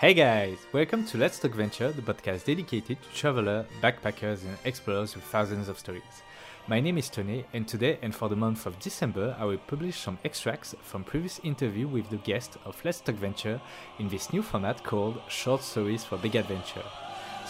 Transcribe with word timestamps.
Hey 0.00 0.14
guys, 0.14 0.56
welcome 0.72 1.04
to 1.08 1.18
Let's 1.18 1.38
Talk 1.38 1.52
Venture, 1.52 1.92
the 1.92 2.00
podcast 2.00 2.46
dedicated 2.46 3.02
to 3.02 3.08
travelers, 3.14 3.66
backpackers, 3.82 4.44
and 4.44 4.56
explorers 4.64 5.14
with 5.14 5.24
thousands 5.24 5.68
of 5.68 5.78
stories. 5.78 6.22
My 6.68 6.80
name 6.80 6.96
is 6.96 7.10
Tony, 7.10 7.44
and 7.52 7.68
today 7.68 7.98
and 8.00 8.14
for 8.14 8.30
the 8.30 8.36
month 8.36 8.64
of 8.64 8.78
December, 8.78 9.36
I 9.38 9.44
will 9.44 9.58
publish 9.58 9.98
some 9.98 10.18
extracts 10.24 10.74
from 10.82 11.04
previous 11.04 11.38
interview 11.40 11.86
with 11.86 12.08
the 12.08 12.16
guest 12.16 12.56
of 12.64 12.82
Let's 12.82 13.00
Talk 13.00 13.16
Venture 13.16 13.60
in 13.98 14.08
this 14.08 14.32
new 14.32 14.40
format 14.40 14.82
called 14.84 15.20
Short 15.28 15.62
Stories 15.62 16.02
for 16.02 16.16
Big 16.16 16.34
Adventure. 16.34 16.84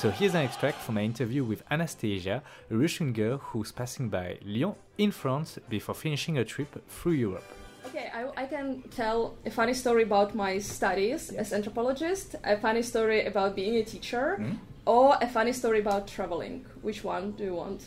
So 0.00 0.10
here's 0.10 0.34
an 0.34 0.40
extract 0.40 0.78
from 0.78 0.94
my 0.94 1.02
interview 1.02 1.44
with 1.44 1.62
Anastasia, 1.70 2.42
a 2.70 2.74
Russian 2.74 3.12
girl 3.12 3.36
who's 3.36 3.70
passing 3.70 4.08
by 4.08 4.38
Lyon 4.46 4.74
in 4.96 5.10
France 5.10 5.58
before 5.68 5.94
finishing 5.94 6.38
a 6.38 6.44
trip 6.44 6.82
through 6.88 7.12
Europe. 7.12 7.44
Okay, 7.84 8.10
I, 8.14 8.44
I 8.44 8.46
can 8.46 8.80
tell 8.96 9.34
a 9.44 9.50
funny 9.50 9.74
story 9.74 10.04
about 10.04 10.34
my 10.34 10.56
studies 10.58 11.28
as 11.32 11.52
anthropologist, 11.52 12.34
a 12.44 12.56
funny 12.56 12.80
story 12.80 13.26
about 13.26 13.54
being 13.54 13.76
a 13.76 13.84
teacher, 13.84 14.38
Mhm. 14.40 14.56
or 14.86 15.18
a 15.20 15.28
funny 15.28 15.52
story 15.52 15.80
about 15.80 16.06
traveling. 16.08 16.64
Which 16.80 17.04
one 17.04 17.32
do 17.32 17.44
you 17.44 17.54
want? 17.56 17.82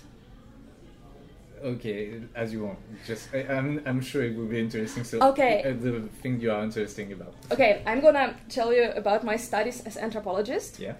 Okay, 1.64 2.22
as 2.36 2.54
you 2.54 2.64
want. 2.66 2.78
Just, 3.08 3.34
I, 3.34 3.40
I'm, 3.58 3.82
I'm 3.88 4.02
sure 4.02 4.22
it 4.24 4.36
will 4.38 4.52
be 4.56 4.60
interesting. 4.60 5.04
So, 5.04 5.18
Okay. 5.32 5.64
uh, 5.64 5.74
the 5.82 6.02
thing 6.22 6.40
you 6.42 6.52
are 6.52 6.62
interesting 6.64 7.12
about. 7.14 7.34
Okay, 7.52 7.82
I'm 7.88 8.02
gonna 8.02 8.36
tell 8.50 8.72
you 8.72 8.92
about 8.92 9.24
my 9.24 9.38
studies 9.38 9.82
as 9.88 9.98
anthropologist. 9.98 10.78
Yeah. 10.80 10.94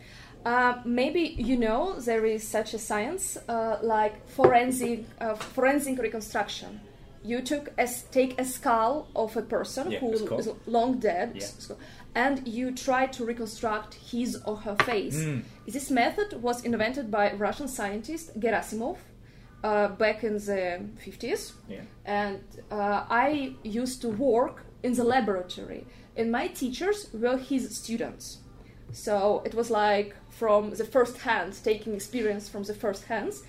Uh, 0.46 0.74
maybe 0.84 1.36
you 1.38 1.56
know 1.58 2.00
there 2.00 2.26
is 2.26 2.46
such 2.46 2.74
a 2.74 2.80
science 2.80 3.38
uh, 3.48 3.78
like 3.82 4.28
forensic 4.28 5.06
uh, 5.22 5.36
forensic 5.36 5.98
reconstruction. 6.00 6.82
You 7.24 7.42
took 7.42 7.70
as 7.78 8.04
take 8.12 8.38
a 8.40 8.44
skull 8.44 9.08
of 9.16 9.38
a 9.38 9.42
person 9.42 9.92
Yeah, 9.92 10.00
who 10.00 10.12
is 10.38 10.50
long 10.68 11.00
dead, 11.00 11.32
Yeah. 11.36 11.76
and 12.16 12.46
you 12.46 12.72
try 12.76 13.08
to 13.08 13.24
reconstruct 13.26 13.94
his 14.12 14.36
or 14.46 14.58
her 14.58 14.76
face. 14.84 15.16
Mm. 15.24 15.44
This 15.66 15.90
method 15.90 16.42
was 16.42 16.66
invented 16.66 17.10
by 17.10 17.32
Russian 17.34 17.70
scientist 17.70 18.38
Gerasimov 18.38 18.98
uh, 19.64 19.88
back 19.88 20.24
in 20.26 20.34
the 20.34 20.82
50s 21.06 21.54
Yeah. 21.70 21.84
and 22.06 22.42
uh, 22.70 23.06
I 23.10 23.56
used 23.64 24.02
to 24.02 24.10
work 24.10 24.66
in 24.84 24.94
the 24.94 25.06
laboratory, 25.06 25.86
and 26.18 26.30
my 26.30 26.48
teachers 26.48 27.08
were 27.14 27.38
his 27.38 27.74
students. 27.78 28.40
So 28.94 29.42
it 29.44 29.54
was 29.54 29.70
like 29.70 30.16
from 30.30 30.72
the 30.72 30.86
first 30.86 31.18
hand, 31.18 31.54
taking 31.64 31.94
experience 31.96 32.48
from 32.48 32.64
the 32.64 32.74
first 32.74 33.06
hands. 33.06 33.44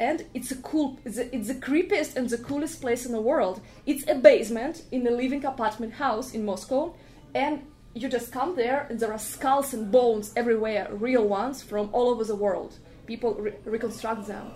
And 0.00 0.26
it's 0.34 0.50
a 0.50 0.56
cool, 0.56 0.98
it's, 1.04 1.18
a, 1.18 1.34
it's 1.34 1.48
the 1.48 1.54
creepiest 1.54 2.16
and 2.16 2.28
the 2.28 2.38
coolest 2.38 2.80
place 2.80 3.06
in 3.06 3.12
the 3.12 3.20
world. 3.20 3.60
It's 3.86 4.06
a 4.08 4.14
basement 4.14 4.82
in 4.92 5.06
a 5.06 5.10
living 5.10 5.44
apartment 5.44 5.94
house 5.94 6.34
in 6.34 6.44
Moscow, 6.44 6.94
and 7.34 7.62
you 7.94 8.08
just 8.08 8.30
come 8.30 8.54
there, 8.54 8.86
and 8.88 9.00
there 9.00 9.12
are 9.12 9.18
skulls 9.18 9.74
and 9.74 9.90
bones 9.90 10.32
everywhere, 10.36 10.88
real 10.92 11.26
ones 11.26 11.62
from 11.62 11.90
all 11.92 12.08
over 12.08 12.22
the 12.22 12.36
world. 12.36 12.78
People 13.06 13.34
re- 13.34 13.54
reconstruct 13.64 14.26
them. 14.26 14.52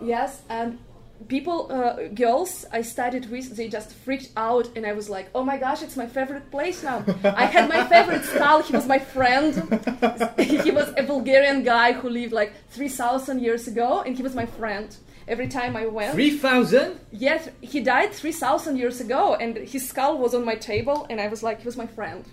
Yes, 0.00 0.42
and 0.48 0.78
people, 1.26 1.70
uh, 1.70 2.08
girls 2.14 2.64
I 2.72 2.82
studied 2.82 3.30
with, 3.30 3.56
they 3.56 3.68
just 3.68 3.92
freaked 3.92 4.30
out, 4.36 4.68
and 4.76 4.86
I 4.86 4.92
was 4.92 5.10
like, 5.10 5.28
oh 5.34 5.44
my 5.44 5.58
gosh, 5.58 5.82
it's 5.82 5.96
my 5.96 6.06
favorite 6.06 6.50
place 6.50 6.82
now. 6.82 7.04
I 7.24 7.46
had 7.46 7.68
my 7.68 7.84
favorite 7.88 8.24
skull, 8.24 8.62
he 8.62 8.72
was 8.72 8.86
my 8.86 8.98
friend. 8.98 9.54
he 10.38 10.70
was 10.70 10.92
a 10.96 11.02
Bulgarian 11.02 11.64
guy 11.64 11.92
who 11.92 12.08
lived 12.08 12.32
like 12.32 12.52
3,000 12.70 13.40
years 13.40 13.66
ago, 13.66 14.02
and 14.02 14.16
he 14.16 14.22
was 14.22 14.34
my 14.34 14.46
friend. 14.46 14.96
Every 15.26 15.48
time 15.48 15.76
I 15.76 15.84
went, 15.86 16.14
3,000? 16.14 16.98
yes, 17.10 17.50
he 17.60 17.80
died 17.80 18.14
3,000 18.14 18.78
years 18.78 19.00
ago, 19.00 19.34
and 19.34 19.58
his 19.58 19.86
skull 19.86 20.16
was 20.16 20.34
on 20.34 20.44
my 20.44 20.54
table, 20.54 21.06
and 21.10 21.20
I 21.20 21.28
was 21.28 21.42
like, 21.42 21.60
he 21.60 21.66
was 21.66 21.76
my 21.76 21.86
friend. 21.86 22.24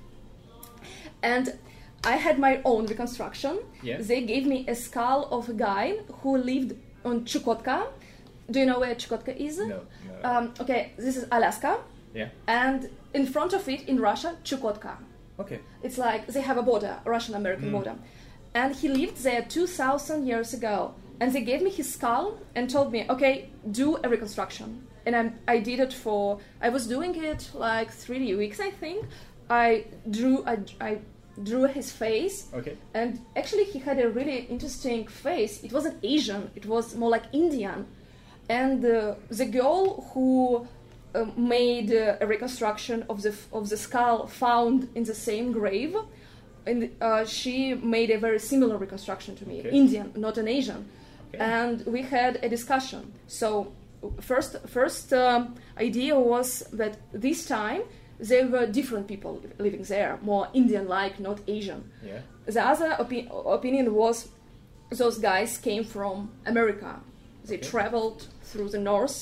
And 1.21 1.57
I 2.05 2.17
had 2.17 2.37
my 2.39 2.61
own 2.63 2.85
reconstruction. 2.85 3.59
Yeah. 3.81 3.97
They 3.99 4.21
gave 4.21 4.45
me 4.45 4.65
a 4.67 4.75
skull 4.75 5.27
of 5.31 5.49
a 5.49 5.53
guy 5.53 5.97
who 6.21 6.37
lived 6.37 6.75
on 7.03 7.25
Chukotka. 7.25 7.87
Do 8.51 8.59
you 8.59 8.65
know 8.65 8.79
where 8.79 8.95
Chukotka 8.95 9.35
is? 9.35 9.57
No. 9.57 9.67
no. 9.67 9.81
Um, 10.29 10.53
okay, 10.59 10.91
this 10.97 11.17
is 11.17 11.25
Alaska, 11.31 11.79
yeah. 12.13 12.29
and 12.47 12.89
in 13.13 13.25
front 13.25 13.53
of 13.53 13.67
it 13.67 13.87
in 13.89 13.99
Russia, 13.99 14.35
Chukotka. 14.43 14.97
Okay. 15.39 15.59
It's 15.83 15.97
like 15.97 16.27
they 16.27 16.41
have 16.41 16.57
a 16.57 16.61
border, 16.61 16.97
Russian-American 17.05 17.69
Mm. 17.69 17.71
border, 17.71 17.95
and 18.53 18.75
he 18.75 18.87
lived 18.87 19.17
there 19.23 19.41
2,000 19.43 20.25
years 20.27 20.53
ago. 20.53 20.93
And 21.21 21.31
they 21.31 21.41
gave 21.43 21.61
me 21.61 21.69
his 21.69 21.93
skull 21.93 22.37
and 22.55 22.69
told 22.69 22.91
me, 22.91 23.05
okay, 23.09 23.49
do 23.71 23.97
a 24.03 24.09
reconstruction. 24.09 24.85
And 25.05 25.15
I'm, 25.15 25.39
I 25.47 25.59
did 25.59 25.79
it 25.79 25.93
for. 25.93 26.39
I 26.61 26.67
was 26.69 26.87
doing 26.87 27.15
it 27.23 27.49
like 27.53 27.89
three 27.89 28.35
weeks, 28.35 28.59
I 28.59 28.69
think. 28.69 29.05
I 29.49 29.85
drew. 30.09 30.43
I, 30.45 30.57
I 30.81 30.99
drew 31.41 31.63
his 31.67 31.91
face, 31.91 32.47
Okay. 32.53 32.77
and 32.93 33.19
actually 33.35 33.63
he 33.65 33.79
had 33.79 33.97
a 33.99 34.09
really 34.09 34.39
interesting 34.49 35.07
face. 35.07 35.63
It 35.63 35.71
wasn't 35.71 35.95
Asian. 36.03 36.51
It 36.55 36.65
was 36.65 36.95
more 36.95 37.09
like 37.09 37.23
Indian. 37.33 37.85
And 38.49 38.85
uh, 38.85 39.15
the 39.29 39.45
girl 39.45 40.01
who 40.13 40.67
uh, 41.15 41.25
made 41.35 41.91
uh, 41.91 42.17
a 42.21 42.27
reconstruction 42.27 43.05
of 43.09 43.21
the 43.21 43.33
of 43.51 43.69
the 43.69 43.77
skull 43.77 44.27
found 44.27 44.87
in 44.95 45.03
the 45.03 45.15
same 45.15 45.51
grave, 45.51 45.95
and 46.67 46.89
uh, 47.01 47.25
she 47.25 47.73
made 47.73 48.11
a 48.11 48.19
very 48.19 48.39
similar 48.39 48.77
reconstruction 48.77 49.35
to 49.37 49.47
me, 49.47 49.59
Okay. 49.59 49.69
Indian, 49.71 50.11
not 50.15 50.37
an 50.37 50.47
Asian. 50.47 50.85
Okay. 51.33 51.43
And 51.43 51.85
we 51.85 52.01
had 52.03 52.39
a 52.43 52.49
discussion. 52.49 53.13
So 53.27 53.71
first 54.21 54.57
first 54.67 55.11
um, 55.13 55.55
idea 55.79 56.19
was 56.19 56.63
that 56.73 56.97
this 57.13 57.45
time 57.47 57.81
there 58.19 58.47
were 58.47 58.65
different 58.67 59.07
people 59.07 59.41
living 59.57 59.83
there, 59.83 60.19
more 60.21 60.47
Indian-like, 60.53 61.19
not 61.19 61.39
Asian. 61.47 61.81
Yeah. 62.03 62.19
The 62.45 62.61
other 62.65 62.91
opi- 62.99 63.27
opinion 63.45 63.93
was 63.93 64.27
those 64.91 65.17
guys 65.17 65.57
came 65.57 65.83
from 65.83 66.29
America. 66.45 66.99
They 67.47 67.57
Okay. 67.57 67.67
traveled 67.73 68.19
through 68.49 68.69
the 68.69 68.79
north 68.79 69.17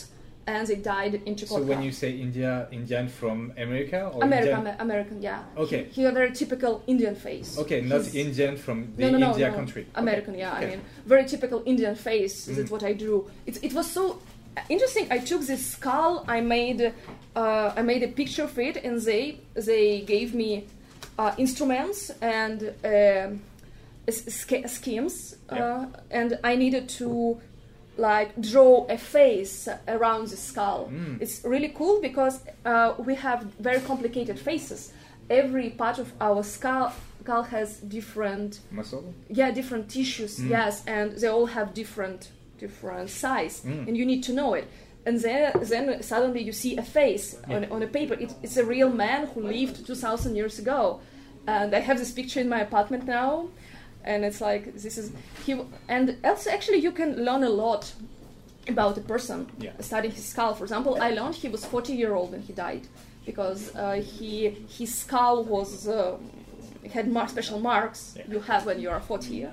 and 0.45 0.67
they 0.67 0.75
died 0.75 1.13
in 1.25 1.35
Chukotka. 1.35 1.47
So 1.59 1.61
when 1.72 1.81
you 1.88 1.91
say 1.91 2.09
India, 2.28 2.67
Indian 2.72 3.07
from 3.07 3.38
America 3.57 4.00
or 4.13 4.23
America, 4.23 4.57
Indian? 4.57 4.75
American, 4.79 5.22
yeah. 5.22 5.44
Okay. 5.63 5.84
He, 5.85 5.91
he 5.95 6.01
had 6.03 6.11
a 6.11 6.19
very 6.22 6.31
typical 6.34 6.73
Indian 6.88 7.16
face. 7.16 7.57
Okay, 7.63 7.79
not 7.81 8.01
He's- 8.01 8.16
Indian 8.16 8.57
from 8.57 8.78
the 8.97 9.03
no, 9.03 9.09
no, 9.11 9.17
no, 9.17 9.29
India 9.31 9.50
country. 9.59 9.81
Okay. 9.84 10.01
American, 10.01 10.34
yeah. 10.35 10.56
Okay. 10.57 10.66
I 10.66 10.69
mean, 10.72 10.81
very 11.06 11.25
typical 11.25 11.59
Indian 11.66 11.95
face. 11.95 12.35
Mm. 12.47 12.56
That's 12.56 12.72
what 12.72 12.84
I 12.84 12.94
drew. 12.94 13.19
It, 13.45 13.56
it 13.63 13.73
was 13.73 13.88
so 13.89 14.03
interesting. 14.69 15.07
I 15.11 15.19
took 15.19 15.41
this 15.51 15.66
skull. 15.75 16.13
I 16.28 16.41
made 16.41 16.81
uh, 17.35 17.79
I 17.79 17.81
made 17.81 18.03
a 18.03 18.11
picture 18.22 18.44
of 18.44 18.57
it, 18.59 18.75
and 18.85 18.95
they 19.01 19.40
they 19.69 20.01
gave 20.01 20.29
me 20.35 20.51
uh, 21.17 21.31
instruments 21.38 22.11
and 22.22 22.59
sch- 24.09 24.67
schemes, 24.67 25.35
uh, 25.50 25.55
Yeah. 25.55 25.85
and 26.11 26.38
I 26.44 26.55
needed 26.55 26.90
to 27.00 27.40
like 27.98 28.30
draw 28.42 28.86
a 28.90 28.98
face 28.98 29.68
around 29.88 30.28
the 30.30 30.38
skull. 30.38 30.90
Mm. 30.92 31.22
It's 31.22 31.44
really 31.44 31.70
cool 31.70 32.02
because 32.02 32.40
uh, 32.66 32.96
we 32.98 33.16
have 33.16 33.44
very 33.59 33.80
complicated 33.81 34.40
faces. 34.40 34.92
Every 35.30 35.70
part 35.70 36.00
of 36.00 36.12
our 36.20 36.44
skull, 36.44 36.92
skull 37.22 37.44
has 37.44 37.78
different 37.78 38.59
Muscle? 38.72 39.14
yeah 39.30 39.52
different 39.52 39.90
tissues 39.90 40.40
Mm. 40.40 40.50
yes 40.50 40.84
and 40.88 41.12
they 41.14 41.28
all 41.28 41.46
have 41.46 41.74
different 41.74 42.30
different 42.59 43.09
size 43.09 43.62
Mm. 43.66 43.88
and 43.88 43.98
you 43.98 44.06
need 44.06 44.24
to 44.24 44.34
know 44.34 44.53
it 44.53 44.68
and 45.06 45.20
then 45.22 45.52
then 45.62 46.02
suddenly 46.03 46.42
you 46.42 46.52
see 46.52 46.78
a 46.78 46.82
face 46.84 47.38
on, 47.50 47.66
on 47.72 47.82
a 47.84 47.88
paper 47.88 48.14
it, 48.16 48.34
it's 48.44 48.58
a 48.58 48.66
real 48.66 48.90
man 48.90 49.28
who 49.28 49.42
lived 49.42 49.86
2000 49.86 50.36
years 50.36 50.59
ago 50.59 51.00
and 51.48 51.74
i 51.76 51.80
have 51.80 51.98
this 51.98 52.12
picture 52.12 52.40
in 52.42 52.50
my 52.50 52.59
apartment 52.62 53.06
now 53.06 53.48
and 54.03 54.25
it's 54.25 54.41
like 54.41 54.74
this 54.74 54.97
is 54.97 55.12
he 55.46 55.59
and 55.88 56.18
also 56.24 56.50
actually 56.50 56.78
you 56.78 56.91
can 56.91 57.16
learn 57.24 57.44
a 57.44 57.50
lot 57.50 57.94
about 58.68 58.97
a 58.97 59.02
person 59.02 59.47
Yeah. 59.59 59.72
studying 59.81 60.14
his 60.14 60.25
skull. 60.25 60.53
For 60.56 60.64
example 60.64 60.97
i 61.02 61.09
learned 61.12 61.36
he 61.36 61.50
was 61.50 61.66
40 61.66 61.94
year 61.94 62.14
old 62.14 62.32
when 62.32 62.41
he 62.41 62.53
died 62.53 62.88
because 63.26 63.73
uh, 63.76 64.02
he 64.02 64.50
his 64.78 64.94
skull 64.96 65.44
was 65.44 65.88
uh, 65.88 66.17
had 66.94 67.08
mar- 67.11 67.28
special 67.29 67.59
marks 67.59 68.14
Yeah. 68.17 68.23
you 68.34 68.40
have 68.41 68.66
when 68.66 68.79
you 68.79 68.90
are 68.90 69.00
40 69.02 69.47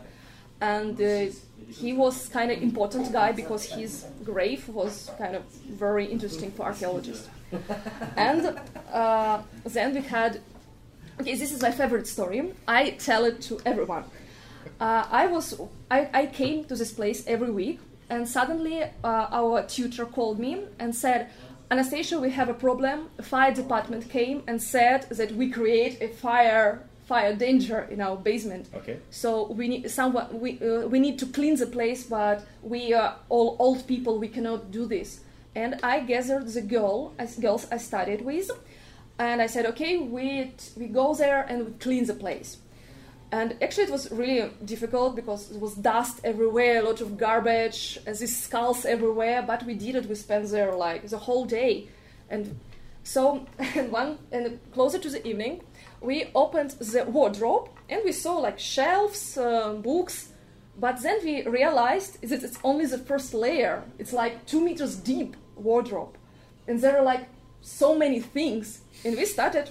and 0.61 1.01
uh, 1.01 1.27
he 1.69 1.93
was 1.93 2.29
kind 2.29 2.51
of 2.51 2.63
important 2.63 3.13
guy 3.13 3.33
because 3.33 3.65
his 3.65 4.05
grave 4.25 4.69
was 4.69 5.11
kind 5.19 5.35
of 5.37 5.43
very 5.79 6.05
interesting 6.05 6.51
for 6.51 6.65
archaeologists. 6.65 7.29
And 8.17 8.59
uh, 8.93 9.41
then 9.65 9.95
we 9.95 10.03
had 10.03 10.41
okay 11.21 11.35
this 11.37 11.53
is 11.53 11.63
my 11.63 11.71
favorite 11.71 12.07
story. 12.07 12.53
I 12.69 12.91
tell 13.09 13.25
it 13.25 13.41
to 13.49 13.61
everyone 13.65 14.05
uh, 14.81 15.07
i 15.11 15.27
was 15.27 15.61
I, 15.91 16.09
I 16.13 16.27
came 16.27 16.65
to 16.65 16.75
this 16.77 16.93
place 16.93 17.25
every 17.27 17.51
week 17.51 17.79
and 18.09 18.29
suddenly 18.29 18.83
uh, 18.83 19.27
our 19.31 19.63
tutor 19.63 20.07
called 20.07 20.39
me 20.39 20.65
and 20.79 20.95
said 20.95 21.29
anastasia 21.71 22.19
we 22.19 22.31
have 22.31 22.49
a 22.49 22.55
problem 22.55 23.09
fire 23.23 23.55
department 23.55 24.09
came 24.11 24.43
and 24.47 24.61
said 24.63 25.07
that 25.11 25.33
we 25.33 25.51
create 25.51 26.01
a 26.01 26.09
fire 26.09 26.83
fire 27.07 27.35
danger 27.35 27.89
in 27.91 28.01
our 28.01 28.17
basement 28.17 28.69
Okay. 28.75 28.97
so 29.11 29.51
we 29.51 29.67
need 29.69 29.91
someone. 29.91 30.27
We 30.41 30.51
uh, 30.63 30.87
we 30.87 30.99
need 31.01 31.19
to 31.19 31.27
clean 31.27 31.57
the 31.57 31.67
place, 31.67 32.05
but 32.05 32.47
we 32.63 32.95
are 32.95 33.17
all 33.29 33.57
old 33.59 33.85
people. 33.89 34.13
We 34.21 34.29
cannot 34.29 34.71
do 34.71 34.87
this. 34.87 35.21
and 35.55 35.75
I 35.83 36.01
gathered 36.01 36.47
the 36.47 36.63
girl, 36.63 37.13
as 37.19 37.37
girls 37.37 37.67
I 37.73 37.79
studied 37.79 38.21
with, 38.23 38.51
and 39.19 39.43
I 39.43 39.49
said, 39.49 39.67
okay, 39.73 39.99
we 39.99 40.53
we 40.77 40.87
go 40.87 41.15
there 41.15 41.41
and 41.49 41.67
we 41.67 41.73
clean 41.79 42.05
the 42.07 42.15
place. 42.15 42.59
And 43.33 43.55
actually, 43.63 43.85
it 43.85 43.91
was 43.91 44.11
really 44.11 44.51
difficult 44.65 45.15
because 45.15 45.49
there 45.51 45.61
was 45.61 45.75
dust 45.75 46.21
everywhere, 46.25 46.81
a 46.81 46.83
lot 46.83 47.01
of 47.01 47.17
garbage, 47.17 47.99
and 48.07 48.17
these 48.17 48.37
skulls 48.37 48.85
everywhere. 48.85 49.43
But 49.47 49.65
we 49.65 49.75
did 49.75 49.95
it. 49.95 50.07
We 50.07 50.17
spent 50.17 50.49
there 50.51 50.75
like 50.75 51.07
the 51.09 51.19
whole 51.19 51.45
day, 51.45 51.89
and 52.29 52.59
so 53.05 53.47
and 53.77 53.93
one 53.93 54.19
and 54.33 54.59
closer 54.73 54.99
to 54.99 55.09
the 55.11 55.25
evening, 55.27 55.63
we 56.01 56.31
opened 56.35 56.71
the 56.73 57.05
wardrobe 57.05 57.69
and 57.89 58.03
we 58.05 58.13
saw 58.13 58.35
like 58.39 58.59
shelves, 58.59 59.39
uh, 59.39 59.75
books. 59.75 60.33
But 60.79 61.01
then 61.03 61.19
we 61.23 61.47
realized 61.47 62.21
that 62.23 62.43
it's 62.43 62.59
only 62.65 62.87
the 62.87 62.99
first 62.99 63.33
layer. 63.35 63.85
It's 63.99 64.13
like 64.13 64.45
two 64.47 64.61
meters 64.61 64.97
deep 64.97 65.37
wardrobe, 65.57 66.17
and 66.67 66.81
there 66.81 66.99
are 66.99 67.05
like 67.05 67.29
so 67.61 67.95
many 67.97 68.19
things. 68.21 68.81
And 69.05 69.17
we 69.17 69.25
started, 69.25 69.71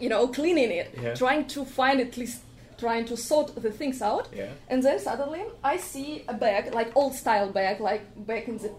you 0.00 0.08
know, 0.08 0.26
cleaning 0.26 0.70
it, 0.72 0.98
Yeah. 1.00 1.14
trying 1.14 1.46
to 1.48 1.64
find 1.64 2.00
at 2.00 2.16
least 2.16 2.40
trying 2.78 3.04
to 3.06 3.16
sort 3.16 3.54
the 3.54 3.70
things 3.70 4.02
out. 4.02 4.28
Yeah. 4.34 4.50
And 4.68 4.82
then 4.82 4.98
suddenly 4.98 5.42
I 5.62 5.76
see 5.76 6.24
a 6.28 6.34
bag, 6.34 6.74
like 6.74 6.96
old 6.96 7.14
style 7.14 7.50
bag, 7.50 7.80
like 7.80 8.02
back 8.26 8.48
in 8.48 8.58
the, 8.58 8.72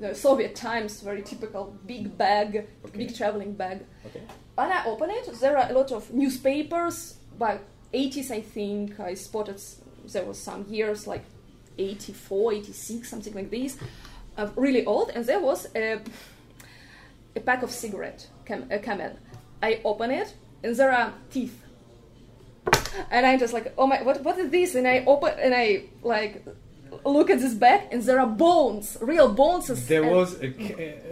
the 0.00 0.14
Soviet 0.14 0.54
times, 0.54 1.00
very 1.00 1.22
typical 1.22 1.76
big 1.86 2.16
bag, 2.16 2.66
Okay. 2.84 2.98
big 2.98 3.16
traveling 3.16 3.52
bag. 3.54 3.84
Okay. 4.06 4.22
When 4.54 4.70
I 4.70 4.84
open 4.86 5.10
it, 5.10 5.28
there 5.40 5.56
are 5.58 5.70
a 5.70 5.72
lot 5.72 5.92
of 5.92 6.12
newspapers, 6.12 7.14
by 7.38 7.58
80s 7.94 8.30
I 8.30 8.40
think, 8.40 8.98
I 9.00 9.14
spotted 9.14 9.60
there 10.12 10.24
was 10.24 10.38
some 10.38 10.66
years 10.68 11.06
like 11.06 11.24
84, 11.78 12.52
86, 12.54 13.08
something 13.08 13.34
like 13.34 13.50
this, 13.50 13.78
uh, 14.36 14.48
really 14.56 14.84
old, 14.84 15.10
and 15.10 15.24
there 15.24 15.40
was 15.40 15.66
a, 15.74 16.00
a 17.36 17.40
pack 17.40 17.62
of 17.62 17.70
cigarette, 17.70 18.26
cam- 18.44 18.68
a 18.70 18.78
camel. 18.78 19.12
I 19.62 19.80
open 19.84 20.10
it, 20.10 20.34
and 20.62 20.74
there 20.76 20.90
are 20.92 21.12
teeth. 21.30 21.62
And 23.10 23.26
I'm 23.26 23.38
just 23.38 23.52
like, 23.52 23.72
oh 23.78 23.86
my, 23.86 24.02
what, 24.02 24.22
what 24.22 24.38
is 24.38 24.50
this? 24.50 24.74
And 24.74 24.86
I 24.86 25.04
open, 25.06 25.34
and 25.38 25.54
I 25.54 25.84
like 26.02 26.44
look 27.04 27.30
at 27.30 27.40
this 27.40 27.54
bag, 27.54 27.88
and 27.90 28.02
there 28.02 28.20
are 28.20 28.26
bones, 28.26 28.96
real 29.00 29.28
bones. 29.32 29.66
There 29.88 30.02
and- 30.02 30.12
was 30.12 30.40
a, 30.42 30.46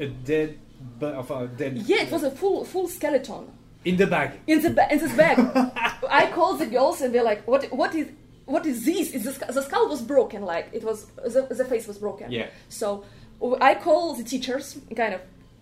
a 0.04 0.08
dead, 0.08 0.58
but 0.98 1.14
of 1.14 1.30
a 1.30 1.46
dead. 1.48 1.78
yeah, 1.78 2.02
it 2.02 2.10
was 2.12 2.22
a 2.22 2.30
full 2.30 2.64
full 2.64 2.88
skeleton. 2.88 3.44
in 3.84 3.96
the 3.96 4.06
bag. 4.06 4.30
in 4.46 4.60
the 4.62 4.70
ba- 4.70 4.88
in 4.92 4.98
this 4.98 5.14
bag. 5.16 5.38
I 6.20 6.30
called 6.34 6.58
the 6.58 6.66
girls 6.66 7.00
and 7.00 7.14
they're 7.14 7.24
like, 7.32 7.46
"What? 7.46 7.64
What 7.72 7.94
is? 7.94 8.08
What 8.44 8.66
is 8.66 8.84
this? 8.84 9.12
Is 9.12 9.22
the, 9.24 9.32
sc- 9.32 9.46
the 9.46 9.62
skull 9.62 9.88
was 9.88 10.02
broken? 10.02 10.42
Like 10.42 10.68
it 10.72 10.82
was 10.84 11.06
the, 11.34 11.46
the 11.50 11.64
face 11.64 11.86
was 11.86 11.98
broken." 11.98 12.30
Yeah. 12.30 12.48
So 12.68 13.04
I 13.60 13.74
call 13.74 14.14
the 14.14 14.24
teachers, 14.24 14.76
kind 14.94 15.14
of, 15.14 15.20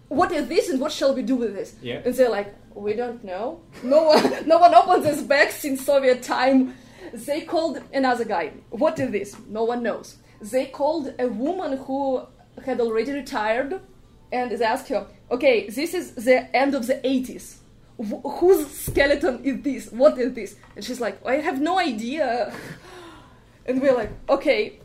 "What 0.09 0.33
is 0.33 0.49
this? 0.49 0.69
And 0.69 0.81
what 0.81 0.93
shall 0.93 1.15
we 1.15 1.23
do 1.23 1.37
with 1.37 1.55
this?" 1.55 1.75
Yeah. 1.83 2.03
And 2.05 2.15
they're 2.15 2.31
like, 2.31 2.55
"We 2.75 2.95
don't 2.95 3.23
know. 3.25 3.61
No 3.83 4.05
one, 4.05 4.49
no 4.53 4.59
one 4.59 4.75
opened 4.75 5.05
this 5.05 5.23
bag 5.23 5.51
since 5.51 5.85
Soviet 5.85 6.23
time." 6.23 6.75
They 7.13 7.41
called 7.43 7.81
another 7.93 8.25
guy. 8.25 8.53
What 8.71 8.99
is 8.99 9.11
this? 9.11 9.37
No 9.49 9.65
one 9.65 9.83
knows. 9.83 10.17
They 10.41 10.67
called 10.67 11.15
a 11.19 11.27
woman 11.27 11.79
who 11.79 12.23
had 12.65 12.81
already 12.81 13.13
retired, 13.13 13.81
and 14.31 14.51
they 14.51 14.65
asked 14.65 14.89
her, 14.89 15.07
"Okay, 15.31 15.69
this 15.69 15.95
is 15.95 16.15
the 16.15 16.55
end 16.55 16.75
of 16.75 16.87
the 16.87 17.01
80s. 17.05 17.57
Wh- 17.99 18.23
whose 18.39 18.67
skeleton 18.71 19.43
is 19.45 19.63
this? 19.63 19.93
What 19.93 20.19
is 20.19 20.33
this?" 20.35 20.57
And 20.77 20.85
she's 20.85 21.01
like, 21.01 21.25
"I 21.27 21.37
have 21.37 21.61
no 21.61 21.79
idea." 21.79 22.53
And 23.67 23.83
we're 23.83 23.95
like, 23.95 24.11
"Okay, 24.31 24.79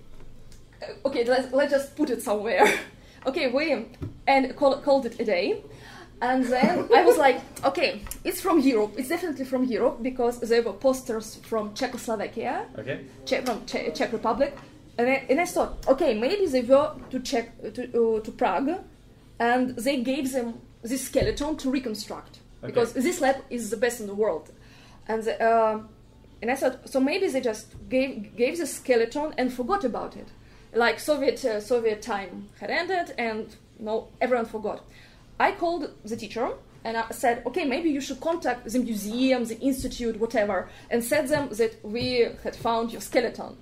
uh, 0.81 1.07
okay, 1.07 1.23
let's, 1.23 1.53
let's 1.53 1.71
just 1.71 1.95
put 1.95 2.09
it 2.09 2.21
somewhere." 2.21 2.65
okay, 3.25 3.49
we 3.49 3.85
and 4.27 4.55
call, 4.55 4.77
called 4.81 5.05
it 5.05 5.19
a 5.19 5.25
day. 5.25 5.61
And 6.21 6.45
then 6.45 6.87
I 6.95 7.03
was 7.03 7.17
like, 7.17 7.41
okay, 7.65 8.01
it's 8.23 8.39
from 8.39 8.59
Europe. 8.61 8.93
It's 8.97 9.09
definitely 9.09 9.43
from 9.43 9.65
Europe 9.65 10.01
because 10.01 10.39
there 10.39 10.61
were 10.61 10.71
posters 10.71 11.35
from 11.43 11.73
Czechoslovakia, 11.73 12.65
Okay. 12.79 12.99
Czech, 13.25 13.45
from 13.45 13.65
Czech, 13.65 13.93
Czech 13.93 14.13
Republic, 14.13 14.53
and 14.97 15.09
I, 15.09 15.25
and 15.29 15.41
I 15.41 15.45
thought, 15.45 15.85
okay, 15.87 16.13
maybe 16.13 16.45
they 16.45 16.61
were 16.61 16.91
to 17.09 17.19
Czech 17.19 17.73
to, 17.73 17.83
uh, 17.83 18.21
to 18.21 18.31
Prague, 18.31 18.69
and 19.39 19.75
they 19.75 20.01
gave 20.01 20.31
them 20.31 20.61
this 20.81 21.01
skeleton 21.05 21.57
to 21.57 21.69
reconstruct 21.69 22.39
Okay. 22.63 22.67
because 22.71 22.93
this 22.93 23.19
lab 23.19 23.37
is 23.49 23.69
the 23.69 23.77
best 23.77 23.99
in 23.99 24.07
the 24.07 24.13
world, 24.15 24.49
and 25.09 25.23
the, 25.23 25.43
uh, 25.43 25.81
and 26.41 26.51
I 26.51 26.55
thought, 26.55 26.87
so 26.89 27.01
maybe 27.01 27.27
they 27.27 27.41
just 27.41 27.67
gave 27.89 28.33
gave 28.37 28.57
the 28.57 28.65
skeleton 28.67 29.33
and 29.37 29.51
forgot 29.51 29.83
about 29.83 30.15
it, 30.15 30.27
like 30.73 30.99
Soviet 31.01 31.43
uh, 31.43 31.59
Soviet 31.59 32.01
time 32.01 32.47
had 32.61 32.69
ended 32.69 33.13
and 33.17 33.57
no 33.83 34.07
everyone 34.21 34.45
forgot. 34.45 34.83
I 35.39 35.51
called 35.51 35.91
the 36.03 36.15
teacher 36.15 36.47
and 36.85 36.97
I 36.97 37.09
said, 37.11 37.43
okay, 37.45 37.65
maybe 37.65 37.89
you 37.89 38.01
should 38.01 38.19
contact 38.19 38.69
the 38.69 38.79
museum, 38.79 39.45
the 39.45 39.59
institute, 39.59 40.19
whatever, 40.19 40.69
and 40.89 41.03
said 41.03 41.27
them 41.27 41.49
that 41.51 41.73
we 41.83 42.27
had 42.43 42.55
found 42.55 42.91
your 42.91 43.01
skeleton. 43.01 43.55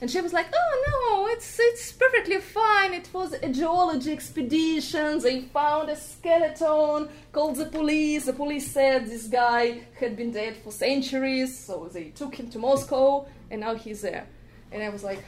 And 0.00 0.10
she 0.10 0.20
was 0.20 0.32
like, 0.32 0.46
"Oh 0.52 0.72
no, 0.88 1.26
it's 1.34 1.58
it's 1.60 1.92
perfectly 1.92 2.38
fine. 2.38 2.94
It 2.94 3.10
was 3.12 3.34
a 3.34 3.48
geology 3.50 4.12
expedition. 4.12 5.18
They 5.18 5.42
found 5.42 5.90
a 5.90 5.96
skeleton. 5.96 7.10
Called 7.32 7.56
the 7.56 7.66
police. 7.66 8.24
The 8.24 8.32
police 8.32 8.70
said 8.70 9.06
this 9.06 9.26
guy 9.26 9.82
had 10.00 10.16
been 10.16 10.32
dead 10.32 10.56
for 10.56 10.72
centuries, 10.72 11.58
so 11.66 11.90
they 11.92 12.04
took 12.20 12.34
him 12.34 12.48
to 12.50 12.58
Moscow, 12.58 13.26
and 13.50 13.60
now 13.60 13.74
he's 13.74 14.00
there." 14.00 14.26
And 14.72 14.82
I 14.82 14.88
was 14.88 15.04
like, 15.04 15.22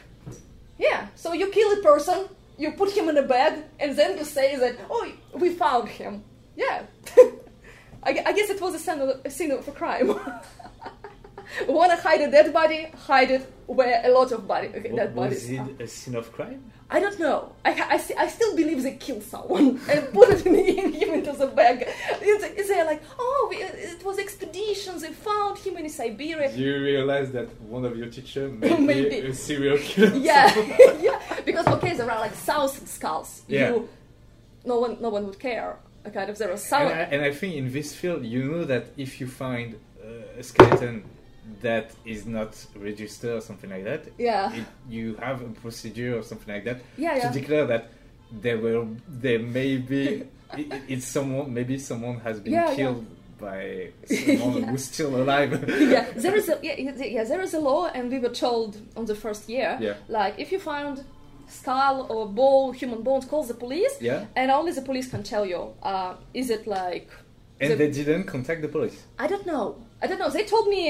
"Yeah. 0.79 1.09
So 1.17 1.35
you 1.35 1.49
kill 1.49 1.71
a 1.79 1.83
person, 1.83 2.29
you 2.59 2.73
put 2.73 2.97
him 2.97 3.09
in 3.09 3.17
a 3.17 3.23
bag, 3.23 3.65
and 3.81 3.97
then 3.97 4.19
you 4.19 4.25
say 4.25 4.57
that, 4.57 4.77
oh, 4.91 5.11
we 5.35 5.51
found 5.51 5.89
him. 5.89 6.25
Yeah. 6.57 6.85
I, 8.05 8.11
I 8.27 8.33
guess 8.33 8.51
it 8.51 8.61
was 8.61 8.75
a 8.75 8.79
scene 8.79 9.01
of 9.01 9.21
a, 9.25 9.31
scene 9.31 9.51
of 9.53 9.67
a 9.67 9.73
crime." 9.73 10.09
Want 11.69 11.93
to 11.93 12.03
hide 12.03 12.21
a 12.23 12.31
dead 12.31 12.53
body? 12.53 12.87
Hide 13.07 13.31
it 13.31 13.53
where 13.67 14.03
a 14.05 14.11
lot 14.11 14.33
of 14.33 14.47
body, 14.47 14.69
okay, 14.69 14.95
dead 14.95 15.15
was 15.15 15.29
bodies. 15.31 15.51
it 15.51 15.59
are. 15.59 15.83
a 15.83 15.87
sin 15.87 16.15
of 16.15 16.33
crime? 16.33 16.73
I 16.91 17.01
don't 17.01 17.19
know. 17.19 17.53
I, 17.65 17.73
I, 17.73 18.23
I 18.25 18.29
still 18.29 18.55
believe 18.55 18.83
they 18.83 18.97
killed 18.97 19.23
someone 19.23 19.81
and 19.89 20.13
put 20.13 20.29
it 20.31 20.47
in, 20.47 20.93
him 20.93 21.15
into 21.15 21.33
the 21.33 21.47
bag. 21.47 21.85
It's, 22.21 22.69
they're 22.69 22.85
like, 22.85 23.03
oh, 23.19 23.32
it 23.55 24.05
was 24.05 24.19
expeditions. 24.19 25.03
They 25.03 25.13
found 25.13 25.59
him 25.59 25.77
in 25.77 25.89
Siberia. 25.89 26.51
Do 26.53 26.61
you 26.61 26.79
realize 26.83 27.31
that 27.33 27.49
one 27.63 27.85
of 27.85 27.97
your 27.97 28.09
teachers 28.09 28.53
may 28.61 28.75
be 28.77 28.83
Maybe. 28.83 29.19
a 29.29 29.35
serial 29.35 29.79
killer? 29.79 30.17
Yeah, 30.31 30.53
yeah. 31.01 31.19
Because 31.45 31.67
okay, 31.67 31.97
there 31.97 32.11
are 32.11 32.21
like 32.21 32.33
thousand 32.33 32.87
skulls. 32.87 33.43
Yeah. 33.49 33.71
You, 33.71 33.89
no 34.65 34.79
one, 34.81 34.97
no 35.01 35.09
one 35.11 35.27
would 35.27 35.39
care. 35.39 35.77
A 36.05 36.11
kind 36.11 36.29
of 36.31 36.39
there 36.39 36.51
are 36.51 36.59
And. 36.77 36.89
I, 36.89 37.03
and 37.15 37.23
I 37.23 37.33
think 37.33 37.55
in 37.55 37.73
this 37.73 37.95
field, 37.95 38.25
you 38.25 38.45
know 38.45 38.65
that 38.65 38.87
if 38.97 39.21
you 39.21 39.27
find 39.27 39.77
uh, 40.05 40.39
a 40.41 40.43
skeleton 40.43 41.05
that 41.61 41.93
is 42.05 42.27
not 42.27 42.53
registered 42.77 43.37
or 43.39 43.41
something 43.41 43.71
like 43.71 43.85
that, 43.85 44.03
Yeah. 44.19 44.53
it, 44.53 44.65
you 44.89 45.15
have 45.17 45.43
a 45.43 45.49
procedure 45.49 46.19
or 46.19 46.23
something 46.23 46.53
like 46.55 46.65
that 46.65 46.81
Yeah, 46.97 47.15
to 47.15 47.19
yeah. 47.27 47.33
declare 47.33 47.67
that 47.67 47.89
there 48.31 48.59
will, 48.59 48.97
there 49.09 49.39
may 49.39 49.77
be, 49.77 50.25
it, 50.57 50.73
it's 50.89 51.07
someone, 51.07 51.53
maybe 51.53 51.79
someone 51.79 52.19
has 52.21 52.41
been 52.41 52.53
Yeah, 52.55 52.71
yeah. 52.73 52.95
By 53.49 53.89
someone 54.07 54.63
Yeah. 54.63 54.71
who's 54.71 54.85
still 54.95 55.13
alive. 55.23 55.51
yeah, 55.95 56.07
there 56.25 56.37
is 56.41 56.47
a 56.49 56.57
yeah, 56.63 56.77
yeah, 57.19 57.25
there 57.33 57.43
is 57.49 57.53
a 57.55 57.61
law, 57.71 57.83
and 57.97 58.05
we 58.15 58.19
were 58.25 58.35
told 58.47 58.71
on 58.99 59.05
the 59.11 59.15
first 59.25 59.43
year, 59.55 59.71
Yeah. 59.81 59.95
like 60.09 60.35
if 60.45 60.49
you 60.53 60.61
find 60.73 60.95
skull 61.61 61.97
or 62.13 62.23
bone, 62.43 62.73
human 62.83 63.01
bones, 63.03 63.25
call 63.33 63.43
the 63.53 63.59
police, 63.65 63.95
Yeah. 64.01 64.21
and 64.39 64.47
only 64.51 64.73
the 64.73 64.85
police 64.91 65.09
can 65.15 65.23
tell 65.33 65.45
you, 65.53 65.61
uh, 65.91 66.15
is 66.41 66.49
it 66.57 66.63
like, 66.79 67.09
And 67.61 67.71
the- 67.73 67.77
they 67.83 67.91
didn't 67.99 68.25
contact 68.35 68.61
the 68.67 68.69
police. 68.77 68.97
I 69.25 69.27
don't 69.33 69.47
know, 69.53 69.65
I 70.03 70.07
don't 70.09 70.21
know. 70.23 70.31
They 70.39 70.45
told 70.55 70.67
me, 70.77 70.83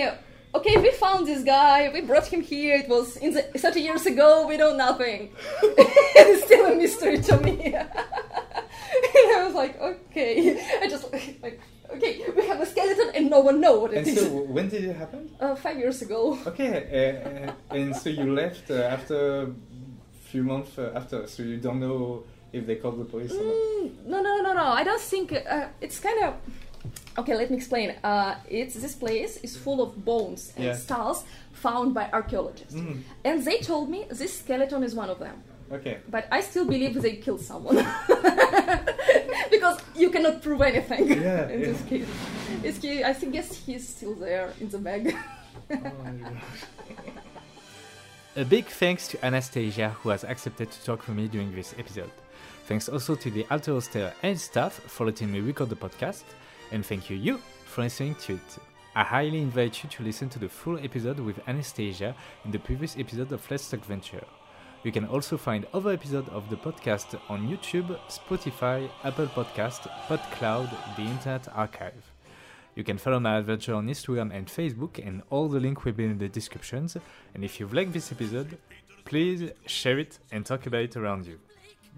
okay, 0.59 0.75
we 0.85 0.90
found 1.04 1.26
this 1.26 1.42
guy, 1.56 1.78
we 1.94 2.00
brought 2.11 2.26
him 2.35 2.42
here. 2.54 2.75
It 2.82 2.88
was 2.97 3.16
in 3.25 3.30
the 3.37 3.42
30 3.64 3.80
years 3.88 4.04
ago. 4.12 4.28
We 4.50 4.56
know 4.62 4.73
nothing. 4.87 5.21
it's 6.21 6.44
still 6.49 6.66
a 6.73 6.75
mystery 6.85 7.18
to 7.28 7.35
me. 7.47 7.56
and 7.75 9.28
I 9.37 9.44
was 9.47 9.54
like, 9.62 9.75
okay, 9.80 10.32
I 10.82 10.87
just 10.94 11.04
like, 11.42 11.59
okay, 11.94 12.14
a 12.62 12.66
skeleton, 12.66 13.09
and 13.14 13.31
no 13.31 13.40
one 13.40 13.61
know 13.61 13.75
what 13.81 13.92
it 13.92 13.99
And 13.99 14.07
is. 14.09 14.21
so, 14.21 14.28
when 14.57 14.69
did 14.69 14.85
it 14.85 14.97
happen? 14.97 15.31
uh, 15.40 15.54
five 15.64 15.76
years 15.78 16.02
ago. 16.02 16.38
Okay, 16.47 16.73
uh, 16.73 17.50
uh, 17.50 17.76
and 17.78 17.95
so 17.97 18.09
you 18.11 18.33
left 18.42 18.71
uh, 18.71 18.75
after 18.97 19.19
a 19.42 19.49
few 20.31 20.42
months 20.42 20.78
uh, 20.78 20.92
after, 20.95 21.26
so 21.26 21.42
you 21.42 21.57
don't 21.59 21.81
know 21.81 22.25
if 22.52 22.66
they 22.66 22.76
called 22.76 22.99
the 23.00 23.04
police 23.04 23.33
or 23.33 23.45
not. 23.45 23.54
Mm, 23.54 24.07
no, 24.12 24.19
no, 24.23 24.33
no, 24.47 24.52
no. 24.54 24.66
I 24.81 24.85
don't 24.85 25.00
think 25.00 25.33
uh, 25.33 25.66
it's 25.81 25.99
kind 26.00 26.23
of. 26.25 26.35
Okay, 27.19 27.35
let 27.37 27.50
me 27.50 27.57
explain. 27.57 27.88
Uh, 28.02 28.35
it's 28.49 28.75
this 28.75 28.95
place 28.95 29.37
is 29.42 29.57
full 29.57 29.81
of 29.83 29.90
bones 30.04 30.52
and 30.57 30.64
Yeah. 30.64 30.75
skulls 30.76 31.25
found 31.52 31.95
by 31.95 32.04
archaeologists, 32.12 32.75
Mm, 32.75 32.97
and 33.25 33.45
they 33.45 33.59
told 33.59 33.88
me 33.90 34.00
this 34.11 34.33
skeleton 34.40 34.83
is 34.83 34.95
one 34.95 35.11
of 35.11 35.19
them. 35.19 35.37
okay. 35.73 35.97
But 36.11 36.25
I 36.37 36.40
still 36.42 36.64
believe 36.66 36.92
they 37.02 37.16
killed 37.25 37.40
someone 37.40 37.76
because 39.50 39.76
you 39.97 40.11
cannot 40.11 40.42
prove 40.42 40.61
anything 40.62 41.09
Yeah, 41.09 41.49
in 41.54 41.61
this 41.61 41.81
case. 41.90 42.09
He- 42.62 43.04
I 43.04 43.12
think 43.12 43.33
guess 43.33 43.54
he's 43.66 43.88
still 43.88 44.14
there 44.14 44.52
in 44.61 44.69
the 44.69 44.78
bag. 44.78 45.16
A 48.37 48.45
big 48.45 48.64
thanks 48.64 49.09
to 49.09 49.23
Anastasia 49.25 49.90
who 49.90 50.09
has 50.09 50.25
accepted 50.25 50.71
to 50.71 50.85
talk 50.85 51.07
with 51.07 51.16
me 51.16 51.28
during 51.28 51.54
this 51.54 51.75
episode. 51.78 52.11
Thanks 52.66 52.88
also 52.88 53.14
to 53.14 53.31
the 53.31 53.47
Alter 53.50 53.75
Hostel 53.75 54.11
and 54.23 54.40
staff 54.40 54.73
for 54.73 55.04
letting 55.07 55.31
me 55.31 55.40
record 55.40 55.69
the 55.69 55.76
podcast, 55.76 56.25
and 56.71 56.87
thank 56.87 57.11
you, 57.11 57.16
you, 57.16 57.38
for 57.66 57.83
listening 57.83 58.14
to 58.23 58.35
it. 58.35 58.59
I 58.95 59.02
highly 59.04 59.38
invite 59.42 59.83
you 59.83 59.90
to 59.90 60.02
listen 60.02 60.28
to 60.31 60.38
the 60.38 60.49
full 60.49 60.78
episode 60.78 61.19
with 61.21 61.40
Anastasia 61.47 62.14
in 62.45 62.50
the 62.50 62.59
previous 62.59 62.97
episode 62.99 63.33
of 63.33 63.50
Let's 63.50 63.69
Talk 63.69 63.85
Venture. 63.85 64.25
You 64.85 64.92
can 64.92 65.07
also 65.07 65.37
find 65.37 65.66
other 65.75 65.90
episodes 65.92 66.28
of 66.31 66.49
the 66.50 66.57
podcast 66.57 67.19
on 67.28 67.49
YouTube, 67.49 67.99
Spotify, 68.09 68.88
Apple 69.04 69.26
Podcast, 69.26 69.88
PodCloud, 70.09 70.71
the 70.97 71.02
Internet 71.02 71.49
Archive. 71.54 72.12
You 72.75 72.85
can 72.85 72.99
follow 72.99 73.21
my 73.21 73.37
adventure 73.37 73.75
on 73.75 73.87
Instagram 73.87 74.35
and 74.35 74.47
Facebook, 74.47 74.99
and 75.07 75.23
all 75.29 75.49
the 75.49 75.61
links 75.61 75.85
will 75.85 75.93
be 75.93 76.05
in 76.05 76.19
the 76.19 76.29
descriptions. 76.29 76.97
And 77.35 77.45
if 77.45 77.61
you've 77.61 77.75
liked 77.75 77.93
this 77.93 78.11
episode, 78.11 78.57
please 79.05 79.50
share 79.67 79.99
it 79.99 80.19
and 80.31 80.47
talk 80.47 80.67
about 80.67 80.83
it 80.83 80.97
around 80.97 81.26
you. 81.26 81.38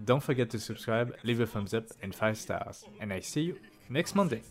Don't 0.04 0.22
forget 0.22 0.50
to 0.50 0.58
subscribe, 0.58 1.14
leave 1.22 1.40
a 1.40 1.46
thumbs 1.46 1.74
up, 1.74 1.84
and 2.02 2.12
5 2.12 2.36
stars. 2.36 2.84
And 3.00 3.12
I 3.12 3.20
see 3.20 3.42
you 3.42 3.58
next 3.88 4.16
Monday. 4.16 4.42